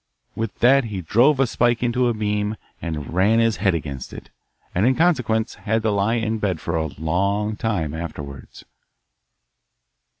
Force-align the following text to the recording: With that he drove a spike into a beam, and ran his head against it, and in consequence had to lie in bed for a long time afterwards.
With 0.33 0.55
that 0.61 0.85
he 0.85 1.01
drove 1.03 1.39
a 1.39 1.45
spike 1.45 1.83
into 1.83 2.07
a 2.07 2.13
beam, 2.15 2.55
and 2.81 3.13
ran 3.13 3.37
his 3.37 3.57
head 3.57 3.75
against 3.75 4.13
it, 4.13 4.31
and 4.73 4.83
in 4.87 4.95
consequence 4.95 5.53
had 5.69 5.83
to 5.83 5.91
lie 5.91 6.15
in 6.15 6.39
bed 6.39 6.59
for 6.59 6.75
a 6.75 6.87
long 6.87 7.55
time 7.55 7.93
afterwards. 7.93 8.65